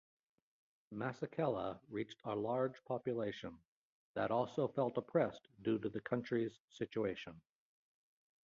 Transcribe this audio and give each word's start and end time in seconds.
Masekela 0.91 1.79
reached 1.87 2.19
a 2.23 2.35
large 2.35 2.83
population 2.85 3.55
that 4.15 4.31
also 4.31 4.67
felt 4.67 4.97
oppressed 4.97 5.47
due 5.61 5.77
to 5.77 5.89
the 5.89 6.01
country's 6.01 6.57
situation. 6.71 7.39